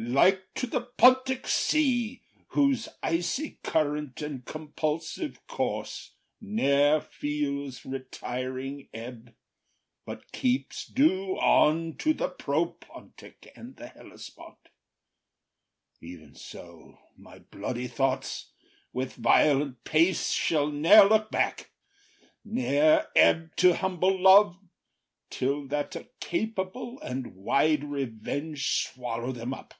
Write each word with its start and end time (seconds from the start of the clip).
Like 0.00 0.54
to 0.56 0.66
the 0.68 0.82
Pontic 0.82 1.48
Sea, 1.48 2.22
Whose 2.48 2.88
icy 3.02 3.58
current 3.64 4.22
and 4.22 4.44
compulsive 4.44 5.44
course 5.48 6.12
Ne’er 6.40 7.00
feels 7.00 7.84
retiring 7.84 8.88
ebb, 8.94 9.34
but 10.06 10.30
keeps 10.30 10.86
due 10.86 11.36
on 11.40 11.96
To 11.96 12.12
the 12.14 12.28
Propontic 12.28 13.50
and 13.56 13.76
the 13.76 13.88
Hellespont; 13.88 14.68
Even 16.00 16.36
so 16.36 16.98
my 17.16 17.40
bloody 17.40 17.88
thoughts, 17.88 18.52
with 18.92 19.14
violent 19.14 19.82
pace 19.82 20.30
Shall 20.30 20.70
ne’er 20.70 21.06
look 21.06 21.30
back, 21.32 21.72
ne’er 22.44 23.08
ebb 23.16 23.56
to 23.56 23.74
humble 23.74 24.20
love, 24.20 24.56
Till 25.30 25.66
that 25.68 25.94
a 25.96 26.08
capable 26.20 27.00
and 27.00 27.34
wide 27.34 27.84
revenge 27.84 28.84
Swallow 28.86 29.32
them 29.32 29.52
up. 29.52 29.74